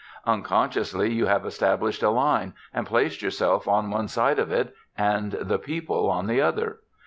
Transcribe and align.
Unconsciously, 0.25 1.13
you 1.13 1.27
have 1.27 1.45
established 1.45 2.01
a 2.01 2.09
line 2.09 2.55
and 2.73 2.87
placed 2.87 3.21
yourself 3.21 3.67
on 3.67 3.91
one 3.91 4.07
side 4.07 4.39
of 4.39 4.51
it 4.51 4.73
and 4.97 5.33
the 5.33 5.59
people 5.59 6.09
on 6.09 6.25
the 6.25 6.41
other. 6.41 6.79